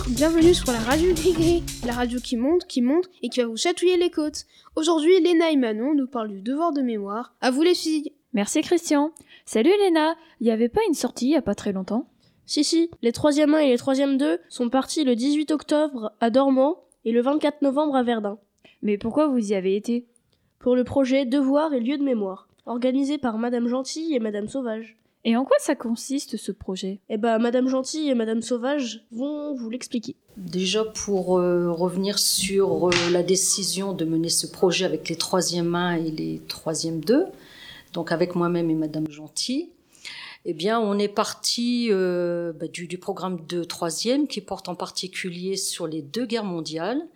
[0.00, 3.46] Bonjour, bienvenue sur la radio Gris la radio qui monte, qui monte et qui va
[3.46, 4.46] vous chatouiller les côtes.
[4.74, 7.34] Aujourd'hui, Léna et Manon nous parlent du devoir de mémoire.
[7.42, 9.12] À vous les filles Merci Christian.
[9.44, 12.08] Salut Léna, il y avait pas une sortie il y a pas très longtemps?
[12.46, 16.30] Si si, les 3e 1 et les 3e 2 sont partis le 18 octobre à
[16.30, 18.38] Dormant et le 24 novembre à Verdun.
[18.82, 20.06] Mais pourquoi vous y avez été?
[20.60, 24.96] Pour le projet Devoir et lieu de mémoire, organisé par Madame Gentille et Madame Sauvage.
[25.24, 27.00] Et en quoi ça consiste ce projet?
[27.10, 30.16] Eh ben, Madame Gentille et Madame Sauvage vont vous l'expliquer.
[30.38, 35.74] Déjà pour euh, revenir sur euh, la décision de mener ce projet avec les 3e
[35.74, 37.26] 1 et les 3e 2,
[37.92, 39.68] donc avec moi-même et Madame Gentille,
[40.46, 44.74] eh bien, on est parti euh, bah, du, du, programme de troisième qui porte en
[44.74, 47.06] particulier sur les deux guerres mondiales.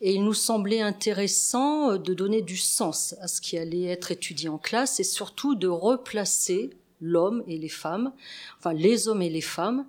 [0.00, 4.48] Et il nous semblait intéressant de donner du sens à ce qui allait être étudié
[4.48, 6.70] en classe et surtout de replacer
[7.00, 8.12] l'homme et les femmes,
[8.58, 9.86] enfin les hommes et les femmes,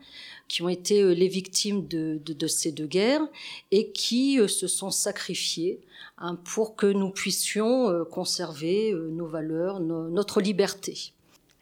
[0.48, 3.26] qui ont été les victimes de, de, de ces deux guerres
[3.72, 5.80] et qui se sont sacrifiés
[6.18, 11.14] hein, pour que nous puissions conserver nos valeurs, no, notre liberté.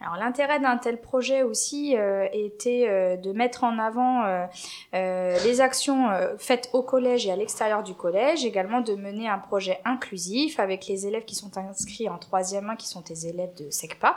[0.02, 5.60] Alors l'intérêt d'un tel projet aussi euh, était euh, de mettre en avant euh, les
[5.60, 10.60] actions faites au collège et à l'extérieur du collège, également de mener un projet inclusif
[10.60, 14.16] avec les élèves qui sont inscrits en troisième 1, qui sont des élèves de SECPA,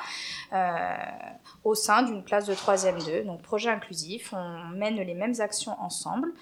[1.65, 3.25] au sein d'une classe de troisième 2.
[3.25, 6.33] Donc projet inclusif, on mène les mêmes actions ensemble.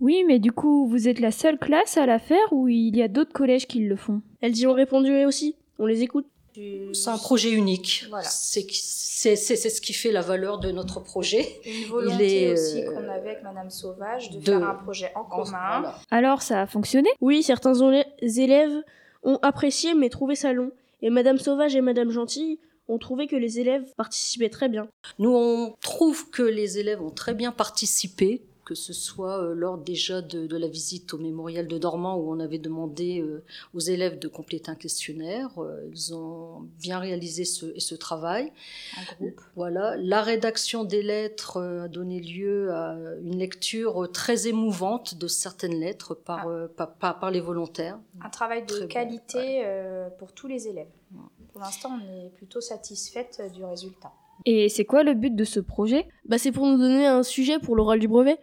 [0.00, 3.02] Oui, mais du coup, vous êtes la seule classe à la faire ou il y
[3.02, 4.20] a d'autres collèges qui le font?
[4.42, 6.26] Elles y ont répondu aussi, on les écoute.
[6.54, 8.06] C'est un projet unique.
[8.08, 8.28] Voilà.
[8.28, 11.60] C'est ce qui fait la valeur de notre projet.
[11.64, 15.24] Une volonté est, aussi qu'on avait avec Madame Sauvage de, de, faire un projet en
[15.24, 15.80] commun.
[15.80, 15.98] Voilà.
[16.10, 17.10] Alors, ça a fonctionné?
[17.20, 17.74] Oui, certains
[18.20, 18.82] élèves
[19.22, 20.70] ont apprécié mais trouvé ça long.
[21.02, 22.58] Et Madame Sauvage et Madame Gentille
[22.88, 24.88] ont trouvé que les élèves participaient très bien.
[25.18, 29.78] Nous, on trouve que les élèves ont très bien participé, que ce soit euh, lors
[29.78, 33.42] déjà de, de, la visite au mémorial de Dormant où on avait demandé euh,
[33.74, 35.50] aux élèves de compléter un questionnaire.
[35.58, 38.52] Euh, ils ont bien réalisé ce, ce travail.
[38.96, 39.40] Un groupe.
[39.56, 39.96] Voilà.
[39.96, 46.14] La rédaction des lettres a donné lieu à une lecture très émouvante de certaines lettres
[46.14, 46.68] par, ah.
[46.76, 47.98] par, par, par, les volontaires.
[48.22, 50.10] Un travail de très qualité bon, ouais.
[50.16, 50.92] pour tous les élèves.
[51.50, 54.12] Pour l'instant, on est plutôt satisfaite du résultat.
[54.46, 56.06] Et c'est quoi le but de ce projet?
[56.26, 58.38] Bah, C'est pour nous donner un sujet pour l'oral du brevet.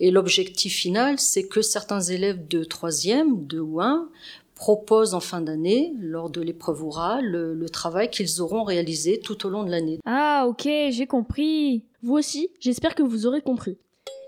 [0.00, 4.08] Et l'objectif final, c'est que certains élèves de 3e, 2 ou 1,
[4.54, 9.46] proposent en fin d'année, lors de l'épreuve orale, le, le travail qu'ils auront réalisé tout
[9.46, 9.98] au long de l'année.
[10.04, 11.82] Ah ok, j'ai compris.
[12.02, 13.78] Vous aussi, j'espère que vous aurez compris.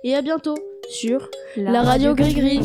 [0.03, 0.57] Et à bientôt
[0.89, 2.61] sur la, la radio Gris-Gris.